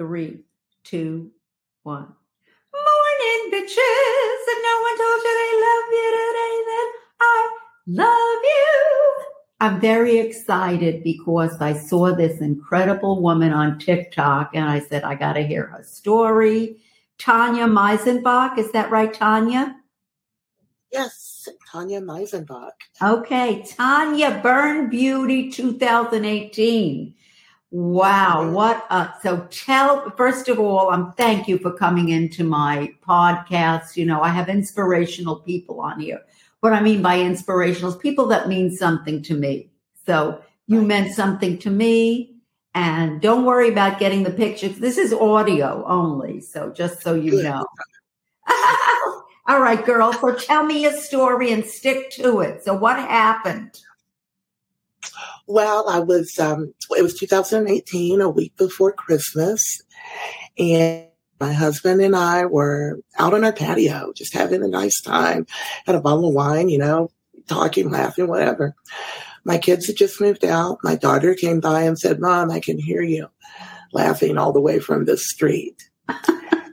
[0.00, 0.40] three,
[0.82, 1.30] two,
[1.82, 2.08] one.
[2.72, 4.40] Morning, bitches.
[4.48, 6.88] If no one told you they love you today, then
[7.20, 9.14] I love you.
[9.60, 15.16] I'm very excited because I saw this incredible woman on TikTok and I said, I
[15.16, 16.80] got to hear her story.
[17.18, 19.74] Tonya Meisenbach, is that right, Tonya?
[20.90, 22.70] Yes, Tonya Meisenbach.
[23.02, 27.14] Okay, Tonya Burn Beauty 2018.
[27.72, 32.42] Wow, what a so tell first of all, I'm um, thank you for coming into
[32.42, 33.96] my podcast.
[33.96, 36.20] You know, I have inspirational people on here.
[36.60, 39.70] What I mean by inspirational is people that mean something to me.
[40.04, 42.34] So you meant something to me.
[42.74, 44.78] And don't worry about getting the pictures.
[44.78, 46.40] This is audio only.
[46.40, 47.64] So just so you know.
[49.46, 50.12] All right, girl.
[50.12, 52.64] So tell me a story and stick to it.
[52.64, 53.80] So what happened?
[55.50, 59.60] Well, I was, um, it was 2018, a week before Christmas.
[60.56, 61.06] And
[61.40, 65.48] my husband and I were out on our patio, just having a nice time,
[65.86, 67.10] had a bottle of wine, you know,
[67.48, 68.76] talking, laughing, whatever.
[69.42, 70.78] My kids had just moved out.
[70.84, 73.28] My daughter came by and said, Mom, I can hear you
[73.92, 75.82] laughing all the way from the street.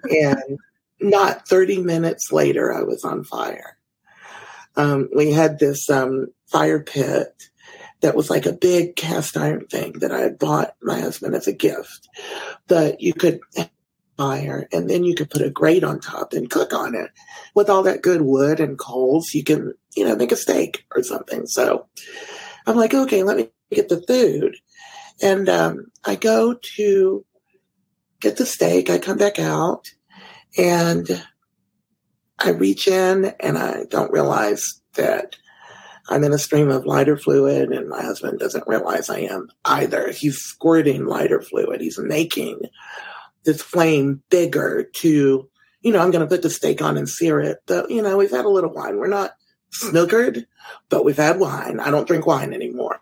[0.04, 0.60] and
[1.02, 3.76] not 30 minutes later, I was on fire.
[4.76, 7.50] Um, we had this um, fire pit
[8.02, 11.48] that was like a big cast iron thing that I had bought my husband as
[11.48, 12.08] a gift
[12.68, 13.40] that you could
[14.18, 17.12] fire and then you could put a grate on top and cook on it
[17.56, 19.34] with all that good wood and coals.
[19.34, 21.46] You can, you know, make a steak or something.
[21.46, 21.88] So
[22.66, 24.58] I'm like, okay, let me get the food.
[25.22, 27.26] And um, I go to
[28.20, 28.90] get the steak.
[28.90, 29.92] I come back out
[30.58, 31.24] and
[32.40, 35.36] I reach in and I don't realize that
[36.10, 40.12] I'm in a stream of lighter fluid and my husband doesn't realize I am either.
[40.12, 41.82] He's squirting lighter fluid.
[41.82, 42.62] He's making
[43.44, 45.50] this flame bigger to,
[45.82, 47.60] you know, I'm going to put the steak on and sear it.
[47.66, 48.98] But, you know, we've had a little wine.
[48.98, 49.32] We're not
[49.72, 50.46] snookered,
[50.90, 51.80] but we've had wine.
[51.80, 53.02] I don't drink wine anymore.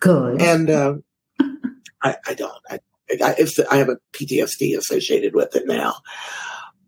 [0.00, 0.42] Good.
[0.42, 0.94] And uh,
[2.02, 2.62] I, I, don't.
[2.68, 2.78] I,
[3.22, 3.36] I,
[3.70, 5.96] I have a PTSD associated with it now.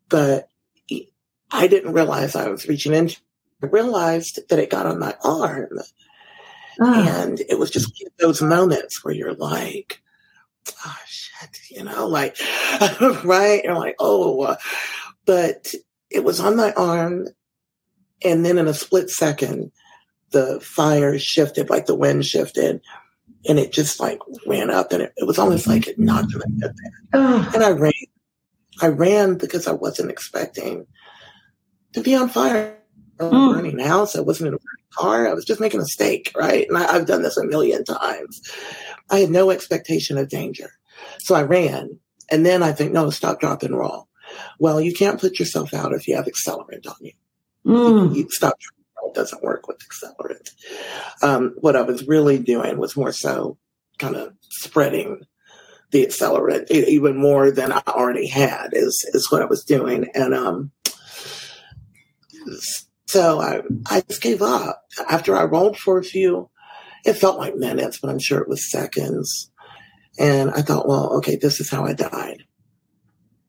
[0.09, 0.49] But
[1.53, 3.21] I didn't realize I was reaching into
[3.62, 5.78] I realized that it got on my arm.
[6.81, 7.23] Oh.
[7.23, 10.03] And it was just those moments where you're like,
[10.84, 12.37] oh shit, you know, like,
[13.25, 13.62] right?
[13.62, 14.56] You're like, oh,
[15.25, 15.75] but
[16.11, 17.28] it was on my arm.
[18.25, 19.71] And then in a split second,
[20.31, 22.81] the fire shifted, like the wind shifted,
[23.49, 26.43] and it just like ran up and it, it was almost like it knocked me
[26.61, 26.75] head
[27.12, 27.50] Oh.
[27.55, 27.93] And I ran.
[28.81, 30.87] I ran because I wasn't expecting
[31.93, 32.79] to be on fire
[33.19, 33.55] a mm.
[33.55, 34.17] burning house.
[34.17, 35.28] I wasn't in a burning car.
[35.28, 36.67] I was just making a steak, right?
[36.69, 38.41] And I, I've done this a million times.
[39.11, 40.71] I had no expectation of danger.
[41.19, 41.99] So I ran.
[42.31, 44.09] And then I think, no, stop, drop, and roll.
[44.59, 47.12] Well, you can't put yourself out if you have accelerant on you.
[47.67, 48.15] Mm.
[48.15, 48.55] You, you stop,
[49.05, 50.50] it doesn't work with accelerant.
[51.23, 53.59] Um, what I was really doing was more so
[53.99, 55.27] kind of spreading
[55.91, 60.09] the accelerant even more than I already had is, is what I was doing.
[60.15, 60.71] And, um,
[63.12, 64.84] so I, I just gave up.
[65.11, 66.49] After I rolled for a few,
[67.05, 69.50] it felt like minutes, but I'm sure it was seconds.
[70.19, 72.45] And I thought, well, okay, this is how I died.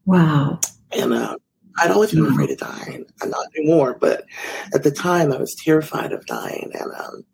[0.06, 0.59] Wow.
[0.91, 1.38] And uh,
[1.78, 3.06] I'd always been afraid of dying.
[3.22, 4.25] I'm not anymore, but
[4.74, 6.72] at the time I was terrified of dying.
[6.74, 7.25] And um,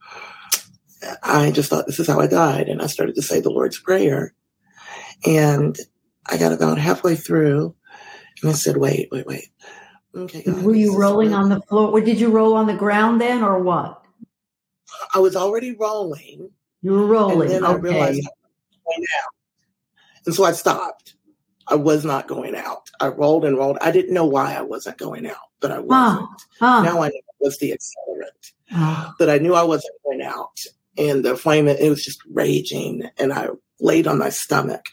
[1.23, 2.69] I just thought, this is how I died.
[2.69, 4.35] And I started to say the Lord's Prayer.
[5.25, 5.75] And
[6.27, 7.75] I got about halfway through
[8.43, 9.49] and I said, wait, wait, wait.
[10.15, 10.43] Okay.
[10.43, 11.89] God, Were you rolling on the floor?
[11.89, 14.03] Or did you roll on the ground then, or what?
[15.13, 16.49] I was already rolling.
[16.81, 17.41] You were rolling.
[17.41, 17.73] And then okay.
[17.73, 19.33] I realized I was going out.
[20.25, 21.15] And so I stopped.
[21.67, 22.89] I was not going out.
[22.99, 23.77] I rolled and rolled.
[23.81, 26.29] I didn't know why I wasn't going out, but I wasn't.
[26.59, 26.81] Huh.
[26.81, 28.51] Now I know it was the accelerant.
[28.71, 29.11] Huh.
[29.19, 30.59] But I knew I wasn't going out.
[30.97, 33.09] And the flame, it was just raging.
[33.17, 33.49] And I
[33.79, 34.87] laid on my stomach.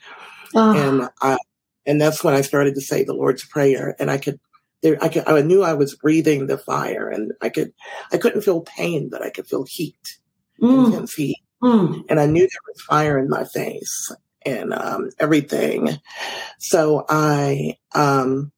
[0.54, 0.74] Ah.
[0.76, 1.38] And I,
[1.86, 3.96] and that's when I started to say the Lord's Prayer.
[3.98, 4.38] And I could
[4.82, 7.72] there, I, could, I knew I was breathing the fire and I could,
[8.12, 10.18] I couldn't feel pain, but I could feel heat,
[10.60, 10.86] mm.
[10.86, 11.38] intense heat.
[11.62, 12.04] Mm.
[12.08, 14.12] And I knew there was fire in my face
[14.44, 15.98] and, um, everything.
[16.58, 18.52] So I, um,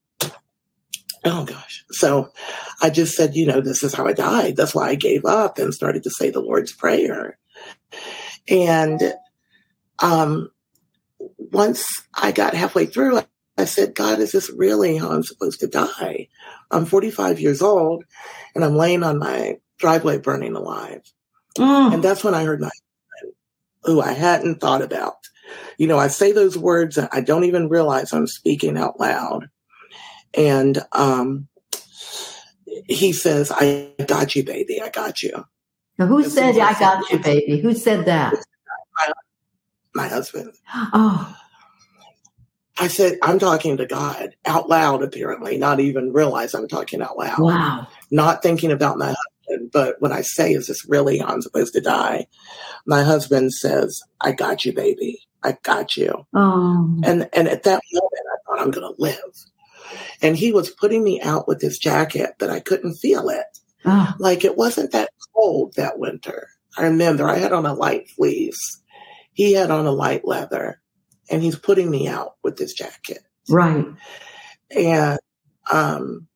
[1.24, 1.84] oh gosh.
[1.90, 2.32] So
[2.82, 4.56] I just said, you know, this is how I died.
[4.56, 7.38] That's why I gave up and started to say the Lord's Prayer.
[8.48, 9.14] And,
[10.00, 10.50] um,
[11.38, 13.20] once I got halfway through,
[13.58, 16.28] I said, God, is this really how I'm supposed to die?
[16.70, 18.04] I'm 45 years old
[18.54, 21.02] and I'm laying on my driveway burning alive.
[21.56, 21.94] Mm.
[21.94, 22.70] And that's when I heard my
[23.84, 25.16] who I hadn't thought about
[25.78, 29.48] You know, I say those words and I don't even realize I'm speaking out loud.
[30.34, 31.48] And um,
[32.86, 34.80] he says, I got you, baby.
[34.82, 35.44] I got you.
[35.98, 37.58] Now, who said, I got you, baby?
[37.58, 38.34] Who said that?
[38.94, 39.12] My,
[39.94, 40.52] my husband.
[40.74, 41.34] Oh,
[42.80, 47.18] I said, I'm talking to God out loud, apparently, not even realize I'm talking out
[47.18, 47.40] loud.
[47.40, 47.86] wow.
[48.10, 49.14] Not thinking about my
[49.48, 52.26] husband, but what I say is this really I'm supposed to die?
[52.86, 55.20] My husband says, I got you, baby.
[55.42, 56.26] I got you.
[56.34, 59.16] Oh, And and at that moment I thought I'm gonna live.
[60.22, 63.46] And he was putting me out with his jacket that I couldn't feel it.
[63.84, 66.48] oh, Like it wasn't that cold that winter.
[66.76, 68.82] I remember I had on a light fleece.
[69.32, 70.80] He had on a light leather.
[71.30, 73.22] And he's putting me out with this jacket.
[73.48, 73.86] right.
[74.70, 75.18] and
[75.70, 76.26] um,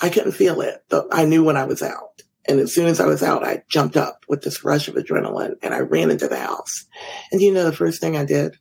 [0.00, 2.22] I couldn't feel it, but I knew when I was out.
[2.48, 5.54] And as soon as I was out, I jumped up with this rush of adrenaline
[5.62, 6.84] and I ran into the house.
[7.32, 8.56] And you know, the first thing I did,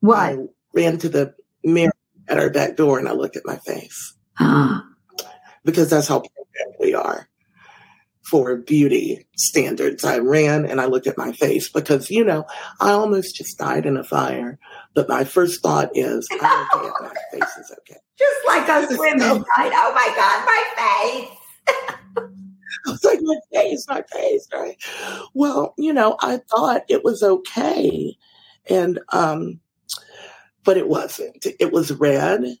[0.00, 0.18] What?
[0.18, 0.36] I
[0.74, 1.92] ran to the mirror
[2.28, 4.84] at our back door and I looked at my face Ah,
[5.64, 7.28] because that's how programmed we are
[8.24, 10.04] for beauty standards.
[10.04, 12.46] I ran and I looked at my face because, you know,
[12.80, 14.58] I almost just died in a fire.
[14.94, 18.00] But my first thought is, I'm okay if my face is okay.
[18.18, 19.72] just like us women, right?
[19.74, 22.26] Oh my God, my face.
[22.86, 24.76] I was like, my face, my face, right?
[25.34, 28.16] Well, you know, I thought it was okay.
[28.68, 29.60] And, um,
[30.64, 31.46] but it wasn't.
[31.60, 32.56] It was red.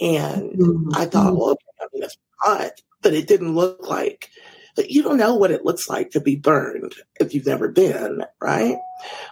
[0.00, 4.30] And I thought, well, okay, I mean, it's hot, but it didn't look like,
[4.78, 8.24] but you don't know what it looks like to be burned if you've never been,
[8.40, 8.78] right?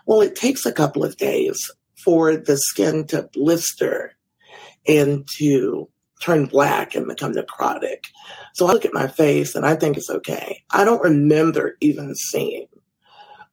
[0.05, 1.71] Well, it takes a couple of days
[2.03, 4.17] for the skin to blister
[4.89, 5.89] and to
[6.21, 8.07] turn black and become necrotic.
[8.55, 10.65] So I look at my face and I think it's okay.
[10.73, 12.67] I don't remember even seeing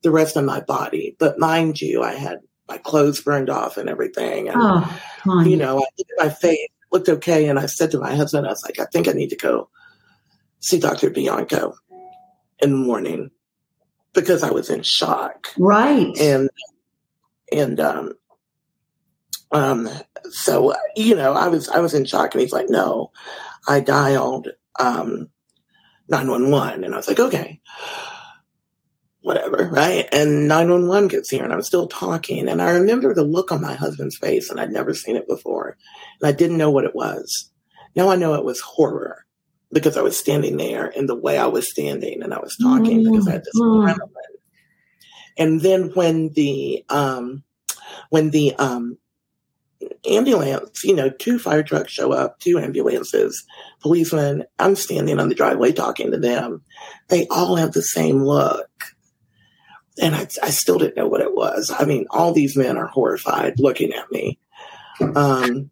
[0.01, 3.87] the rest of my body, but mind you, I had my clothes burned off and
[3.87, 4.49] everything.
[4.49, 4.57] And,
[5.27, 7.47] Oh, you know, I looked at my face, looked okay.
[7.47, 9.69] And I said to my husband, I was like, I think I need to go
[10.63, 11.09] see Dr.
[11.09, 11.75] Bianco
[12.61, 13.31] in the morning
[14.13, 15.47] because I was in shock.
[15.57, 16.15] Right.
[16.19, 16.49] and
[17.51, 18.13] and um
[19.51, 19.87] um
[20.31, 23.11] so you know i was i was in shock and he's like no
[23.67, 24.47] i dialed
[24.79, 25.29] um
[26.09, 27.61] 911 and i was like okay
[29.21, 30.05] whatever right?
[30.11, 33.73] And 911 gets here and i'm still talking and i remember the look on my
[33.73, 35.77] husband's face and i'd never seen it before
[36.19, 37.49] and i didn't know what it was.
[37.95, 39.25] Now i know it was horror
[39.73, 43.03] because i was standing there and the way i was standing and i was talking
[43.03, 43.83] because i had this Mm.
[43.83, 44.37] adrenaline.
[45.37, 47.43] And then when the um
[48.09, 48.97] when the um
[50.09, 53.43] ambulance you know two fire trucks show up two ambulances
[53.81, 56.61] policemen i'm standing on the driveway talking to them.
[57.09, 58.69] They all have the same look.
[60.01, 61.71] And I, I still didn't know what it was.
[61.77, 64.39] I mean all these men are horrified looking at me.
[65.15, 65.69] Um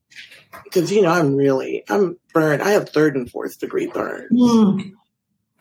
[0.63, 2.61] because you know i'm really i'm burned.
[2.61, 4.31] I have third and fourth degree burns.
[4.31, 4.93] Mm.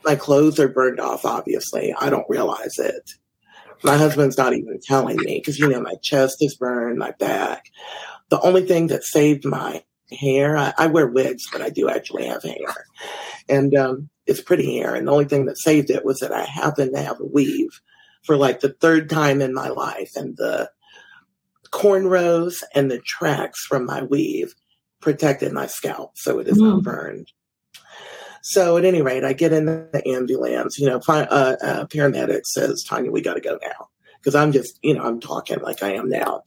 [0.04, 1.94] my clothes are burned off obviously.
[1.98, 3.10] I don't realize it.
[3.82, 7.66] My husband's not even telling me because you know my chest is burned my back.
[8.28, 9.82] The only thing that saved my
[10.12, 12.87] hair I, I wear wigs but i do actually have hair.
[13.48, 14.94] And um, it's pretty hair.
[14.94, 17.81] And the only thing that saved it was that i happen to have a weave
[18.22, 20.12] for like the third time in my life.
[20.16, 20.70] And the
[21.70, 24.54] cornrows and the tracks from my weave
[25.00, 26.83] protected my scalp so it is not Mm.
[26.85, 27.33] burned
[28.42, 30.78] so at any rate, I get in the ambulance.
[30.78, 33.88] You know, fi- uh, uh, paramedic says, "Tonya, we got to go now,"
[34.19, 36.42] because I'm just, you know, I'm talking like I am now.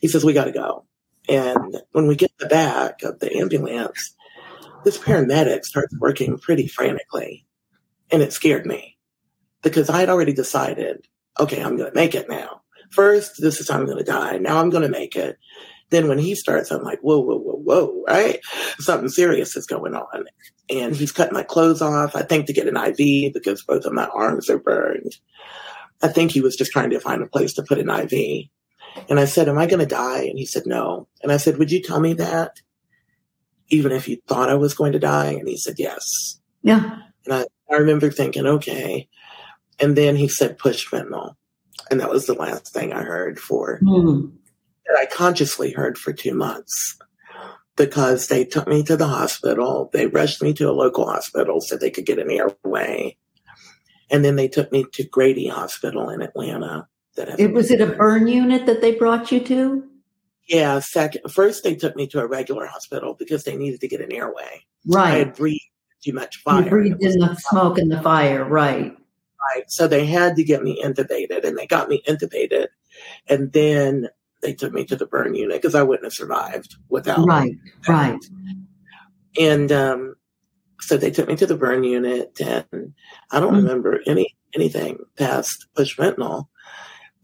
[0.00, 0.86] He says, "We got to go."
[1.28, 4.14] And when we get to the back of the ambulance,
[4.84, 7.46] this paramedic starts working pretty frantically,
[8.10, 8.96] and it scared me
[9.62, 11.06] because I had already decided,
[11.38, 12.62] okay, I'm going to make it now.
[12.90, 14.38] First, this is how I'm going to die.
[14.38, 15.38] Now I'm going to make it.
[15.90, 18.38] Then when he starts, I'm like, whoa, whoa, whoa, whoa, right?
[18.78, 20.24] Something serious is going on
[20.70, 22.14] and he's cutting my clothes off.
[22.14, 25.16] I think to get an IV because both of my arms are burned.
[26.02, 28.46] I think he was just trying to find a place to put an IV.
[29.08, 30.22] And I said, Am I going to die?
[30.22, 31.08] And he said, No.
[31.22, 32.60] And I said, Would you tell me that?
[33.68, 35.32] Even if you thought I was going to die?
[35.32, 36.40] And he said, Yes.
[36.62, 36.98] Yeah.
[37.26, 39.08] And I, I remember thinking, Okay.
[39.78, 41.34] And then he said, Push fentanyl.
[41.90, 44.32] And that was the last thing I heard for Mm.
[44.86, 46.98] That I consciously heard for two months
[47.76, 49.90] because they took me to the hospital.
[49.92, 53.16] They rushed me to a local hospital so they could get an airway.
[54.10, 56.88] And then they took me to Grady Hospital in Atlanta.
[57.16, 59.88] That It was it a burn unit that they brought you to?
[60.48, 61.30] Yeah, second.
[61.30, 64.64] First, they took me to a regular hospital because they needed to get an airway.
[64.86, 65.14] Right.
[65.14, 65.62] I had breathed
[66.02, 66.64] too much fire.
[66.64, 68.44] You breathed in the smoke and the fire.
[68.44, 68.96] Right.
[69.54, 69.70] Right.
[69.70, 72.66] So they had to get me intubated and they got me intubated
[73.28, 74.08] And then
[74.42, 77.26] they took me to the burn unit because I wouldn't have survived without.
[77.26, 77.56] Right,
[77.88, 78.18] right.
[79.38, 80.14] And um,
[80.80, 82.94] so they took me to the burn unit, and
[83.30, 83.62] I don't mm.
[83.62, 86.46] remember any anything past push fentanyl.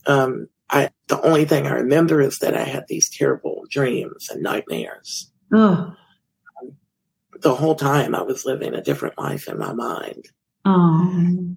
[0.06, 4.42] Um, I the only thing I remember is that I had these terrible dreams and
[4.42, 5.30] nightmares.
[5.52, 5.94] Oh.
[7.40, 10.24] the whole time I was living a different life in my mind.
[10.64, 11.54] Oh.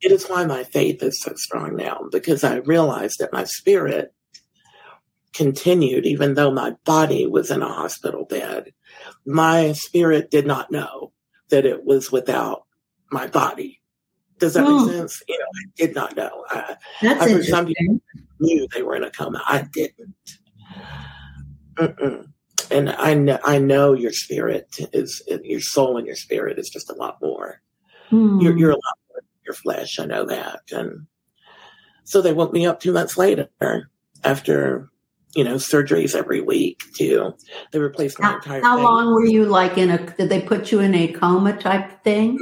[0.00, 4.14] It is why my faith is so strong now because I realized that my spirit
[5.36, 8.72] continued even though my body was in a hospital bed.
[9.26, 11.12] My spirit did not know
[11.50, 12.64] that it was without
[13.12, 13.80] my body.
[14.38, 14.84] Does that oh.
[14.84, 15.22] make sense?
[15.28, 16.44] You know, I did not know.
[16.48, 17.40] I, That's I.
[17.42, 18.00] Some people
[18.40, 19.42] knew they were in a coma.
[19.46, 20.38] I didn't.
[21.74, 22.26] Mm-mm.
[22.70, 26.90] And I know, I know your spirit is, your soul and your spirit is just
[26.90, 27.60] a lot more.
[28.08, 28.40] Hmm.
[28.40, 29.98] You're, you're a lot more than your flesh.
[29.98, 30.62] I know that.
[30.72, 31.06] And
[32.04, 33.48] so they woke me up two months later
[34.24, 34.90] after,
[35.36, 37.34] you know, surgeries every week too.
[37.70, 38.84] They replaced my how, entire How thing.
[38.84, 42.38] long were you like in a, did they put you in a coma type thing?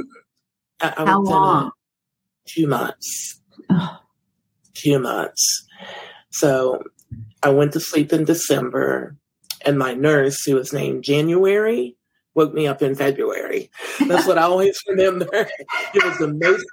[0.79, 1.71] I, I how long?
[2.47, 3.41] two months.
[3.69, 3.97] Oh.
[4.73, 5.67] Two months.
[6.31, 6.83] So
[7.43, 9.17] I went to sleep in December,
[9.65, 11.97] and my nurse, who was named January,
[12.33, 13.71] woke me up in February.
[14.07, 15.49] That's what I always remember.
[15.93, 16.65] It was the most.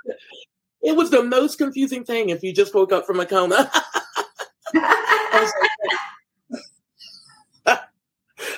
[0.82, 3.70] It was the most confusing thing if you just woke up from a coma.
[4.74, 5.98] I, was like,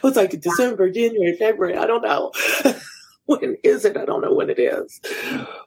[0.05, 1.77] was like December, January, February.
[1.77, 2.31] I don't know.
[3.27, 3.97] when is it?
[3.97, 5.01] I don't know when it is.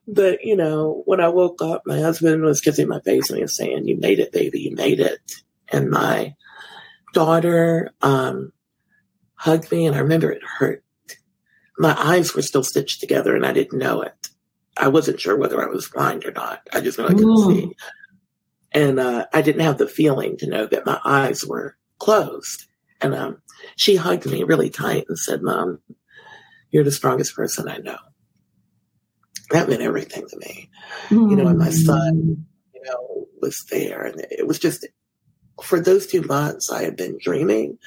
[0.08, 3.44] But, you know, when I woke up, my husband was kissing my face and he
[3.44, 5.20] was saying, You made it, baby, you made it.
[5.70, 6.36] And my
[7.13, 8.53] daughter um,
[9.34, 10.84] hugged me, and I remember it hurt.
[11.79, 14.29] My eyes were still stitched together, and I didn't know it.
[14.77, 16.62] I wasn't sure whether I was blind or not.
[16.72, 17.53] I just knew I couldn't mm.
[17.53, 17.75] see.
[18.72, 22.67] And uh, I didn't have the feeling to know that my eyes were closed.
[23.01, 23.42] And um,
[23.75, 25.80] she hugged me really tight and said, Mom,
[26.72, 27.98] you're the strongest person I know.
[29.51, 30.70] That meant everything to me.
[31.10, 31.30] Mm.
[31.30, 34.04] You know, and my son, you know, was there.
[34.04, 34.86] And it was just,
[35.63, 37.77] for those two months, I had been dreaming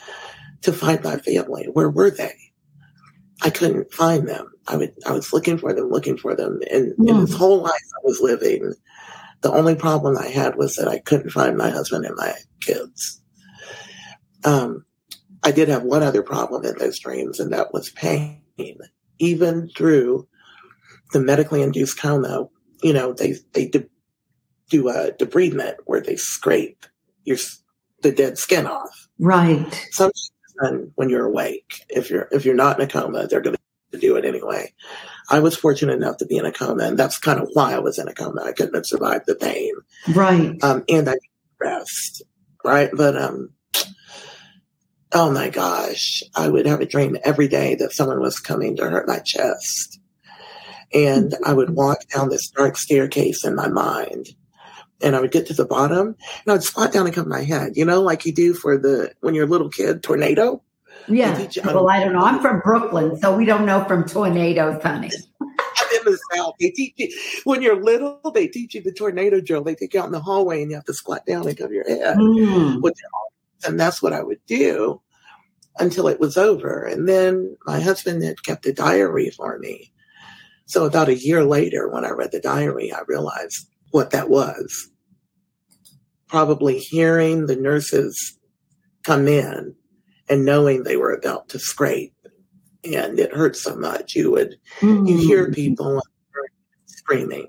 [0.62, 1.68] to find my family.
[1.72, 2.34] Where were they?
[3.42, 4.50] I couldn't find them.
[4.68, 6.60] I would, I was looking for them, looking for them.
[6.70, 7.08] And mm.
[7.08, 8.74] in this whole life I was living,
[9.40, 13.22] the only problem I had was that I couldn't find my husband and my kids.
[14.44, 14.84] Um,
[15.42, 18.42] I did have one other problem in those dreams, and that was pain
[19.18, 20.26] even through
[21.12, 22.46] the medically induced coma.
[22.82, 23.88] You know, they they de-
[24.68, 26.86] do a debridement where they scrape
[27.24, 27.36] your
[28.02, 29.08] the dead skin off.
[29.18, 29.88] Right.
[29.90, 30.30] Sometimes
[30.94, 33.56] when you're awake, if you're if you're not in a coma, they're going
[33.92, 34.72] to do it anyway.
[35.30, 37.78] I was fortunate enough to be in a coma, and that's kind of why I
[37.78, 38.42] was in a coma.
[38.42, 39.72] I couldn't have survived the pain.
[40.14, 40.62] Right.
[40.62, 41.16] Um, and I
[41.60, 42.22] rest.
[42.64, 42.90] Right.
[42.92, 43.50] But um,
[45.12, 48.88] oh my gosh, I would have a dream every day that someone was coming to
[48.88, 49.98] hurt my chest.
[50.92, 54.28] And I would walk down this dark staircase in my mind.
[55.02, 57.42] And I would get to the bottom and I would squat down and cover my
[57.42, 60.62] head, you know, like you do for the, when you're a little kid, tornado.
[61.08, 61.38] Yeah.
[61.38, 62.20] You, well, I don't know.
[62.20, 65.10] I'm from Brooklyn, so we don't know from tornadoes, honey.
[65.40, 66.54] I'm in the South.
[66.60, 67.08] They teach you,
[67.44, 69.64] when you're little, they teach you the tornado drill.
[69.64, 71.72] They take you out in the hallway and you have to squat down and cover
[71.72, 72.18] your head.
[72.18, 72.82] Mm.
[72.82, 72.94] With
[73.64, 75.00] and that's what I would do
[75.78, 76.84] until it was over.
[76.84, 79.92] And then my husband had kept a diary for me.
[80.66, 84.90] So about a year later, when I read the diary, I realized what that was.
[86.28, 88.38] Probably hearing the nurses
[89.02, 89.74] come in
[90.28, 92.14] and knowing they were about to scrape.
[92.84, 94.14] And it hurt so much.
[94.14, 95.08] You would, mm.
[95.08, 95.54] you hear mm.
[95.54, 96.00] people
[96.86, 97.48] screaming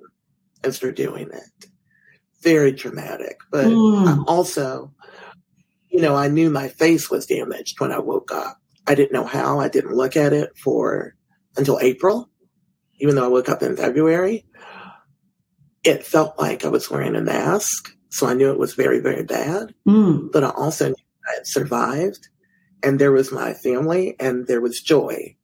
[0.63, 1.65] as they're doing it.
[2.41, 3.37] Very traumatic.
[3.51, 4.23] But mm.
[4.27, 4.91] also,
[5.91, 8.57] you know, I knew my face was damaged when I woke up.
[8.87, 9.59] I didn't know how.
[9.59, 11.15] I didn't look at it for
[11.57, 12.29] until April,
[12.99, 14.45] even though I woke up in February.
[15.83, 17.93] It felt like I was wearing a mask.
[18.09, 19.73] So I knew it was very, very bad.
[19.87, 20.31] Mm.
[20.31, 20.95] But I also knew
[21.27, 22.29] I had survived
[22.83, 25.35] and there was my family and there was joy.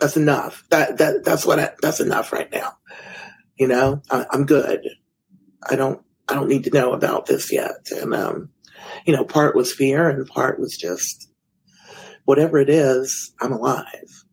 [0.00, 0.64] That's enough.
[0.70, 2.72] That, that, that's what I, that's enough right now.
[3.58, 4.86] You know, I, I'm good.
[5.68, 7.88] I don't, I don't need to know about this yet.
[7.90, 8.50] And, um,
[9.06, 11.28] you know, part was fear and part was just
[12.24, 14.24] whatever it is, I'm alive.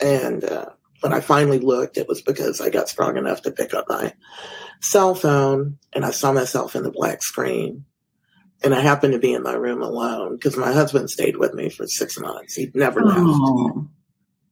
[0.00, 0.66] And uh,
[1.00, 4.12] when I finally looked, it was because I got strong enough to pick up my
[4.80, 7.84] cell phone and I saw myself in the black screen.
[8.64, 11.68] And I happened to be in my room alone because my husband stayed with me
[11.68, 12.54] for six months.
[12.54, 13.06] He'd never oh.
[13.06, 13.88] left.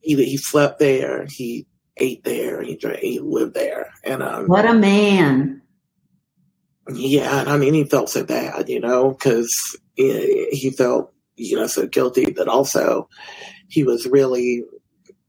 [0.00, 1.26] He, he slept there.
[1.30, 2.62] He ate there.
[2.62, 3.90] He, drank, he lived there.
[4.04, 5.62] And um, what a man!
[6.88, 9.50] Yeah, and I mean, he felt so bad, you know, because
[9.95, 13.09] he, eh, he felt, you know, so guilty, but also
[13.69, 14.64] he was really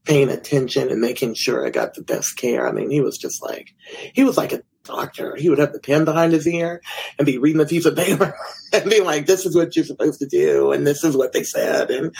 [0.04, 2.68] paying attention and making sure I got the best care.
[2.68, 3.74] I mean, he was just like,
[4.14, 5.34] he was like a doctor.
[5.34, 6.80] He would have the pen behind his ear
[7.18, 8.34] and be reading a piece of paper
[8.72, 10.72] and be like, this is what you're supposed to do.
[10.72, 11.90] And this is what they said.
[11.90, 12.14] And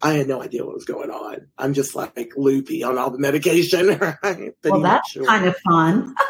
[0.00, 1.48] I had no idea what was going on.
[1.58, 3.98] I'm just like loopy on all the medication.
[4.22, 4.52] Right?
[4.62, 5.26] But well, that's sure.
[5.26, 6.14] kind of fun.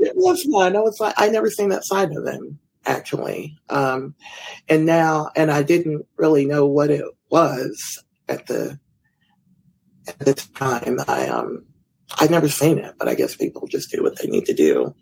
[0.00, 0.76] it was fun.
[0.76, 3.58] I was like, I never seen that side of him actually.
[3.68, 4.14] Um,
[4.68, 8.78] and now, and I didn't really know what it was at the
[10.08, 10.98] at the time.
[11.06, 11.66] I um,
[12.18, 14.94] I'd never seen it, but I guess people just do what they need to do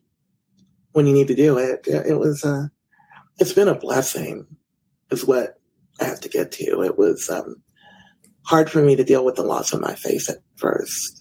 [0.92, 1.86] when you need to do it.
[1.86, 2.68] It was uh,
[3.38, 4.46] it's been a blessing,
[5.10, 5.60] is what
[6.00, 6.82] I have to get to.
[6.82, 7.62] It was um,
[8.44, 11.17] hard for me to deal with the loss of my face at first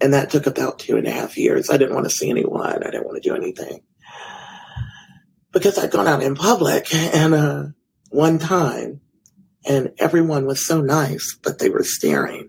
[0.00, 1.70] and that took about two and a half years.
[1.70, 2.82] I didn't want to see anyone.
[2.82, 3.80] I didn't want to do anything
[5.52, 7.64] because I'd gone out in public and uh,
[8.10, 9.00] one time,
[9.66, 12.48] and everyone was so nice, but they were staring.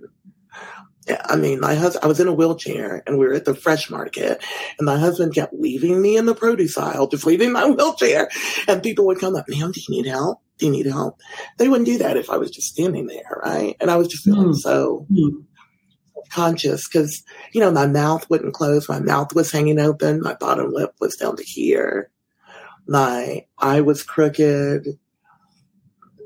[1.26, 3.90] I mean, my husband, I was in a wheelchair and we were at the fresh
[3.90, 4.42] market
[4.78, 8.30] and my husband kept leaving me in the produce aisle, just leaving my wheelchair.
[8.68, 10.40] And people would come up, ma'am, do you need help?
[10.58, 11.20] Do you need help?
[11.58, 13.42] They wouldn't do that if I was just standing there.
[13.44, 13.76] Right.
[13.82, 14.56] And I was just feeling mm.
[14.56, 15.44] so mm
[16.32, 17.24] conscious because,
[17.54, 18.90] you know, my mouth wouldn't close.
[18.90, 20.22] My mouth was hanging open.
[20.22, 22.10] My bottom lip was down to here.
[22.88, 24.88] My eye was crooked.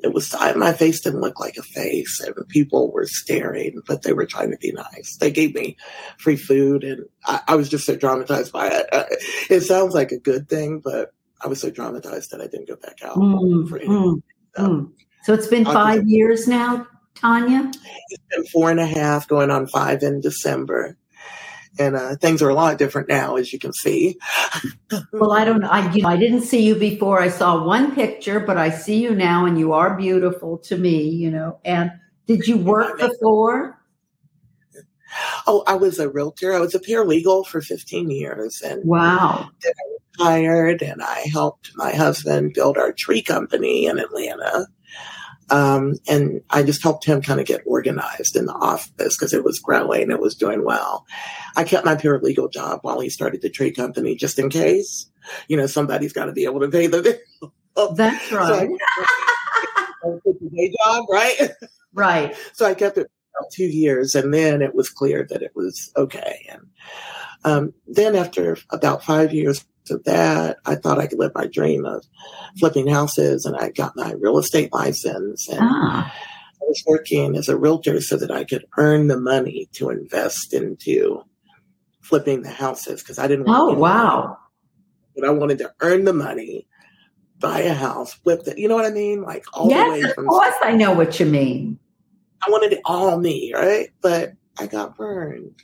[0.03, 4.13] It was, my face didn't look like a face and people were staring, but they
[4.13, 5.17] were trying to be nice.
[5.19, 5.77] They gave me
[6.19, 8.85] free food and I, I was just so traumatized by it.
[8.93, 9.05] Uh,
[9.49, 12.75] it sounds like a good thing, but I was so traumatized that I didn't go
[12.75, 13.95] back out mm, for anything.
[13.95, 14.23] Mm,
[14.55, 14.91] so, mm.
[15.23, 17.73] so it's been five years now Tonya?
[18.09, 20.97] It's been four and a half, going on five in December.
[21.77, 24.17] And uh, things are a lot different now, as you can see.
[25.11, 25.63] well, I don't.
[25.65, 27.21] I you know, I didn't see you before.
[27.21, 31.09] I saw one picture, but I see you now, and you are beautiful to me.
[31.09, 31.59] You know.
[31.65, 31.91] And
[32.27, 33.77] did you work before?
[35.47, 36.53] Oh, I was a realtor.
[36.53, 39.49] I was a paralegal for 15 years, and wow.
[39.61, 39.73] Then
[40.19, 44.67] I retired, and I helped my husband build our tree company in Atlanta.
[45.49, 49.43] Um, and I just helped him kind of get organized in the office because it
[49.43, 51.05] was growing, it was doing well.
[51.55, 55.07] I kept my paralegal job while he started the tree company just in case.
[55.47, 57.01] You know, somebody's got to be able to pay the
[57.75, 57.93] bill.
[57.95, 58.69] That's right.
[60.01, 61.51] So the day job, right?
[61.93, 62.35] Right.
[62.53, 65.91] So I kept it about two years, and then it was clear that it was
[65.97, 66.45] okay.
[66.49, 66.61] And
[67.43, 70.57] um, then after about five years to that.
[70.65, 72.05] I thought I could live my dream of
[72.59, 75.47] flipping houses, and I got my real estate license.
[75.49, 76.13] And ah.
[76.13, 80.53] I was working as a realtor so that I could earn the money to invest
[80.53, 81.23] into
[82.01, 83.45] flipping the houses because I didn't.
[83.45, 84.37] Want oh wow!
[85.15, 86.67] But I wanted to earn the money,
[87.39, 88.57] buy a house, flip it.
[88.57, 89.23] You know what I mean?
[89.23, 90.25] Like all yes, the way from.
[90.25, 91.79] Of course, I know what you mean.
[92.45, 93.89] I wanted it all me, right?
[94.01, 95.63] But I got burned.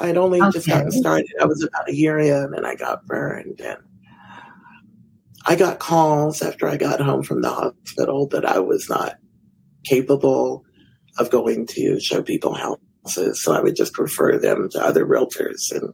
[0.00, 0.50] I'd only okay.
[0.50, 1.30] just gotten started.
[1.40, 3.60] I was about a year in and I got burned.
[3.60, 3.78] And
[5.46, 9.16] I got calls after I got home from the hospital that I was not
[9.84, 10.64] capable
[11.18, 13.42] of going to show people houses.
[13.42, 15.92] So I would just refer them to other realtors and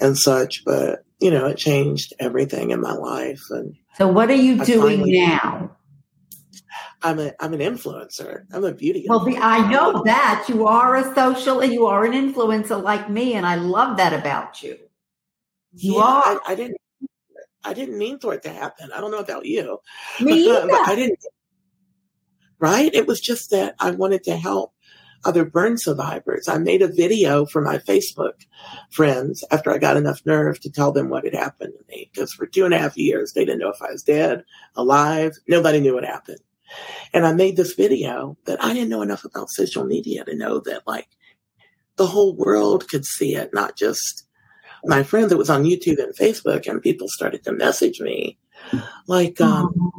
[0.00, 0.64] and such.
[0.64, 3.42] But you know, it changed everything in my life.
[3.50, 5.76] And so, what are you I doing finally, now?
[7.02, 8.44] I'm a I'm an influencer.
[8.52, 9.06] I'm a beauty.
[9.08, 13.34] Well, I know that you are a social and you are an influencer like me,
[13.34, 14.78] and I love that about you.
[15.74, 16.22] You yeah, are.
[16.24, 16.76] I, I, didn't.
[17.64, 18.90] I didn't mean for it to happen.
[18.92, 19.78] I don't know about you.
[20.20, 20.72] Me uh, either.
[20.72, 21.18] I didn't.
[22.58, 22.94] Right?
[22.94, 24.72] It was just that I wanted to help
[25.24, 26.48] other burn survivors.
[26.48, 28.44] I made a video for my Facebook
[28.90, 32.10] friends after I got enough nerve to tell them what had happened to me.
[32.12, 34.44] Because for two and a half years, they didn't know if I was dead,
[34.76, 35.32] alive.
[35.48, 36.40] Nobody knew what happened.
[37.12, 40.60] And I made this video that I didn't know enough about social media to know
[40.60, 41.08] that like
[41.96, 44.24] the whole world could see it, not just
[44.84, 45.32] my friends.
[45.32, 48.38] It was on YouTube and Facebook, and people started to message me
[49.06, 49.92] like, um,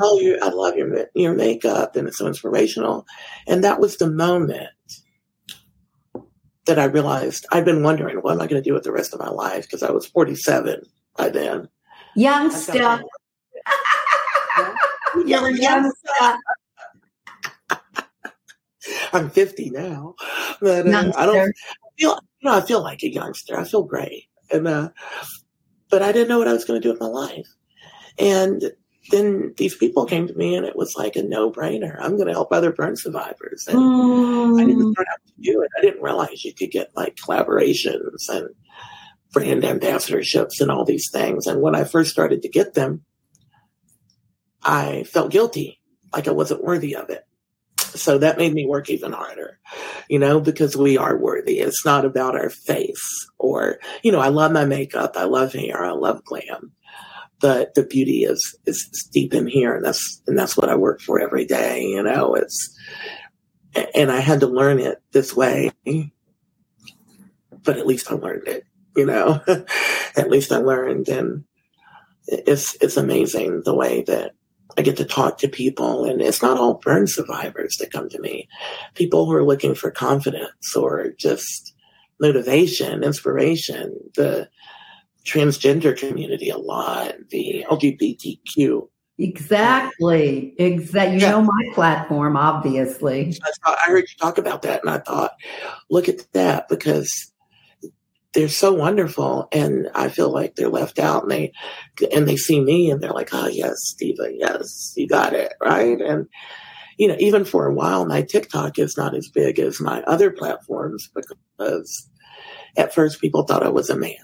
[0.00, 3.06] "Oh, you, I love your your makeup, and it's so inspirational."
[3.46, 4.68] And that was the moment
[6.66, 9.12] that I realized I'd been wondering, what am I going to do with the rest
[9.12, 9.64] of my life?
[9.64, 10.82] Because I was 47
[11.16, 11.68] by then.
[12.14, 13.02] Youngster.
[15.26, 16.38] You're a youngster.
[19.12, 20.14] I'm 50 now,
[20.60, 21.52] but uh, I don't
[21.98, 22.18] feel.
[22.40, 23.58] You know, I feel like a youngster.
[23.58, 24.90] I feel great, and uh,
[25.90, 27.46] but I didn't know what I was going to do with my life.
[28.18, 28.72] And
[29.10, 31.96] then these people came to me, and it was like a no brainer.
[32.00, 34.60] I'm going to help other burn survivors, and mm.
[34.60, 35.70] I didn't learn how to do it.
[35.76, 38.48] I didn't realize you could get like collaborations and
[39.32, 41.46] brand ambassadorships and all these things.
[41.46, 43.04] And when I first started to get them,
[44.62, 45.80] I felt guilty,
[46.12, 47.26] like I wasn't worthy of it.
[47.78, 49.58] So that made me work even harder,
[50.08, 51.58] you know, because we are worthy.
[51.58, 55.16] It's not about our face or, you know, I love my makeup.
[55.16, 55.84] I love hair.
[55.84, 56.72] I love glam.
[57.40, 59.74] But the beauty is, is deep in here.
[59.74, 61.82] And that's, and that's what I work for every day.
[61.82, 62.78] You know, it's,
[63.94, 65.72] and I had to learn it this way,
[67.64, 68.64] but at least I learned it,
[68.96, 69.40] you know,
[70.16, 71.44] at least I learned and
[72.26, 74.34] it's, it's amazing the way that
[74.78, 78.20] I get to talk to people, and it's not all burn survivors that come to
[78.20, 78.48] me.
[78.94, 81.74] People who are looking for confidence or just
[82.20, 84.48] motivation, inspiration, the
[85.24, 88.88] transgender community a lot, the LGBTQ.
[89.18, 90.54] Exactly.
[90.58, 91.16] Exactly.
[91.16, 91.30] You yeah.
[91.30, 93.36] know my platform, obviously.
[93.64, 95.32] I, I heard you talk about that, and I thought,
[95.90, 97.29] look at that, because
[98.32, 101.52] they're so wonderful and I feel like they're left out and they
[102.14, 106.00] and they see me and they're like, oh yes, Diva, yes, you got it, right?
[106.00, 106.28] And
[106.96, 110.30] you know, even for a while my TikTok is not as big as my other
[110.30, 112.08] platforms because
[112.76, 114.14] at first people thought I was a man.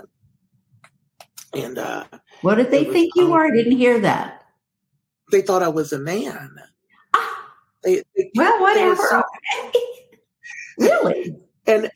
[1.53, 2.05] And uh
[2.43, 3.47] what did they think you were?
[3.47, 4.43] I didn't hear that.
[5.33, 6.55] They thought I was a man.
[7.15, 7.49] Ah,
[7.83, 8.97] they, they, well, whatever.
[8.97, 9.23] So,
[10.79, 11.37] really?
[11.69, 11.91] And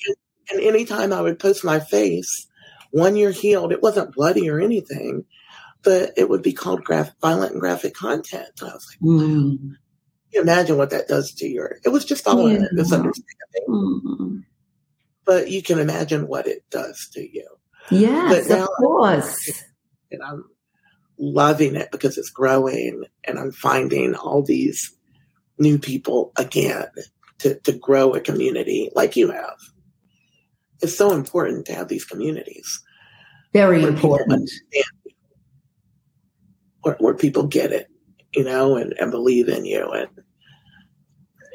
[0.50, 2.46] and anytime I would post my face,
[2.90, 5.24] one year healed, it wasn't bloody or anything,
[5.82, 8.48] but it would be called graphic, violent and graphic content.
[8.60, 9.58] And I was like, mm.
[9.58, 9.76] wow.
[10.32, 12.58] You imagine what that does to your, it was just all yeah.
[12.58, 13.66] a misunderstanding.
[13.68, 14.44] Mm.
[15.24, 17.46] But you can imagine what it does to you.
[17.90, 19.64] Yes, of course.
[20.12, 20.44] And I'm
[21.18, 24.92] loving it because it's growing and I'm finding all these
[25.58, 26.88] new people again
[27.40, 29.56] to, to grow a community like you have
[30.82, 32.82] it's so important to have these communities.
[33.52, 34.50] Very important.
[36.82, 37.88] Where, where, people get it,
[38.34, 40.08] you know, and, and believe in you and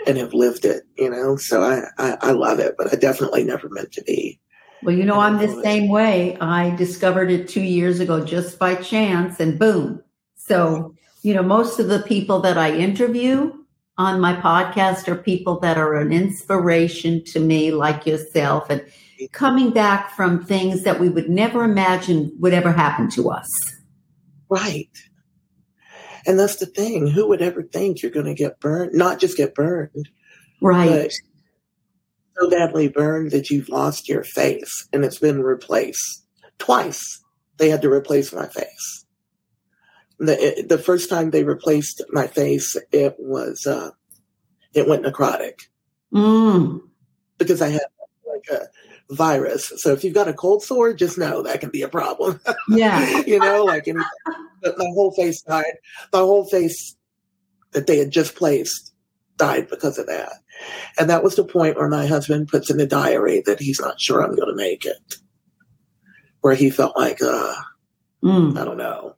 [0.05, 1.35] and have lived it, you know.
[1.35, 4.39] So I, I, I love it, but I definitely never meant to be.
[4.83, 6.37] Well, you know, I'm the same way.
[6.39, 10.03] I discovered it two years ago just by chance, and boom.
[10.35, 13.51] So, you know, most of the people that I interview
[13.97, 18.69] on my podcast are people that are an inspiration to me, like yourself.
[18.69, 18.85] And
[19.31, 23.49] coming back from things that we would never imagine would ever happen to us.
[24.49, 24.89] Right.
[26.25, 27.07] And that's the thing.
[27.07, 28.93] Who would ever think you're going to get burned?
[28.93, 30.09] Not just get burned.
[30.61, 31.13] Right.
[32.37, 36.25] so badly burned that you've lost your face and it's been replaced
[36.57, 37.21] twice.
[37.57, 39.05] They had to replace my face.
[40.17, 43.91] The, the first time they replaced my face, it was, uh,
[44.73, 45.67] it went necrotic.
[46.13, 46.81] Mm.
[47.37, 47.81] Because I had
[48.25, 48.67] like a
[49.09, 49.71] virus.
[49.77, 52.39] So if you've got a cold sore, just know that can be a problem.
[52.67, 53.21] Yeah.
[53.25, 54.05] you know, like in, my
[54.77, 55.75] whole face died.
[56.11, 56.95] My whole face
[57.71, 58.93] that they had just placed
[59.37, 60.31] died because of that.
[60.97, 64.01] And that was the point where my husband puts in the diary that he's not
[64.01, 65.15] sure I'm going to make it.
[66.41, 67.55] Where he felt like, uh,
[68.23, 68.57] mm.
[68.57, 69.15] I don't know.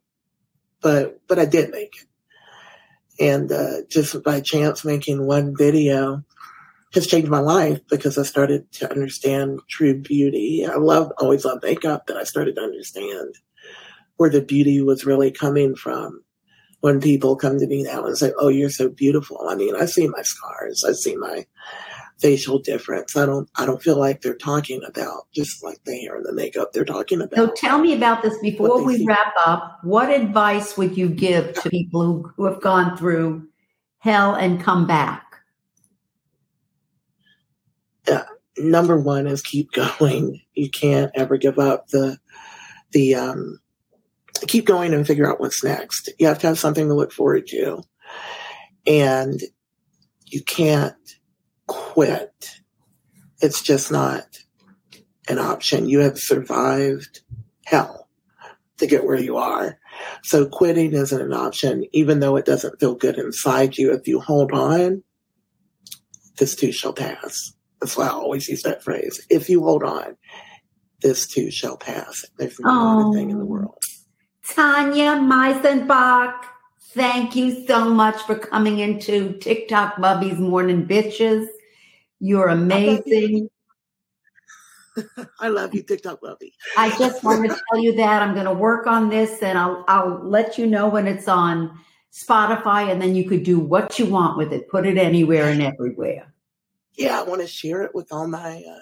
[0.82, 3.24] But, but I did make it.
[3.24, 6.24] And, uh, just by chance making one video,
[6.94, 10.66] has changed my life because I started to understand true beauty.
[10.66, 13.36] I love, always loved makeup, that I started to understand
[14.18, 16.24] where the beauty was really coming from.
[16.82, 19.86] When people come to me now and say, "Oh, you're so beautiful," I mean, I
[19.86, 21.46] see my scars, I see my
[22.20, 23.16] facial difference.
[23.16, 26.34] I don't, I don't feel like they're talking about just like the hair and the
[26.34, 26.74] makeup.
[26.74, 27.36] They're talking about.
[27.36, 29.06] So tell me about this before we see.
[29.06, 29.80] wrap up.
[29.84, 33.48] What advice would you give to people who, who have gone through
[34.00, 35.27] hell and come back?
[38.10, 38.24] Uh,
[38.58, 40.42] number one is keep going.
[40.54, 42.18] You can't ever give up the
[42.92, 43.60] the um,
[44.48, 46.10] keep going and figure out what's next.
[46.20, 47.84] You have to have something to look forward to,
[48.86, 49.42] and
[50.26, 50.96] you can't
[51.68, 52.60] quit.
[53.42, 54.26] It's just not
[55.28, 55.90] an option.
[55.90, 57.22] You have survived
[57.66, 58.08] hell
[58.78, 59.78] to get where you are.
[60.24, 63.92] So quitting isn't an option, even though it doesn't feel good inside you.
[63.94, 65.04] If you hold on,
[66.38, 67.54] this too shall pass.
[67.80, 69.26] That's why I always use that phrase.
[69.30, 70.18] If you hold on,
[71.02, 72.26] this too shall pass.
[72.40, 73.48] No oh, other thing in the oh.
[73.48, 73.84] world.
[74.48, 76.44] Tonya Meisenbach,
[76.92, 81.48] thank you so much for coming into TikTok Bubby's Morning Bitches.
[82.20, 83.50] You're amazing.
[85.40, 86.54] I love you, TikTok Bubby.
[86.76, 89.84] I just want to tell you that I'm going to work on this and I'll,
[89.88, 91.78] I'll let you know when it's on
[92.12, 94.70] Spotify and then you could do what you want with it.
[94.70, 96.34] Put it anywhere and everywhere
[96.98, 98.80] yeah, I want to share it with all my uh,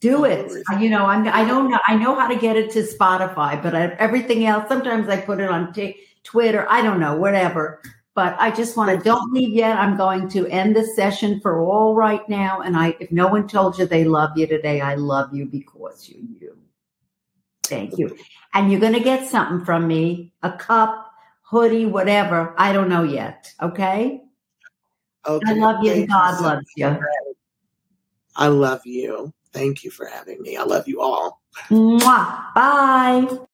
[0.00, 0.52] Do it.
[0.80, 1.78] You know, I'm, I don't know.
[1.86, 5.40] I know how to get it to Spotify, but I, everything else, sometimes I put
[5.40, 6.66] it on t- Twitter.
[6.68, 7.80] I don't know, whatever.
[8.14, 9.78] But I just want to don't leave yet.
[9.78, 12.60] I'm going to end the session for all right now.
[12.60, 16.08] And I, if no one told you they love you today, I love you because
[16.08, 16.58] you you.
[17.64, 18.14] Thank you.
[18.52, 21.10] And you're going to get something from me, a cup,
[21.42, 22.54] hoodie, whatever.
[22.58, 23.50] I don't know yet.
[23.62, 24.20] Okay.
[25.26, 25.46] Okay.
[25.46, 25.92] I love you.
[25.92, 26.98] and God loves you.
[28.36, 29.32] I love you.
[29.52, 30.56] Thank you for having me.
[30.56, 31.42] I love you all.
[31.68, 32.54] Mwah.
[32.54, 33.46] Bye.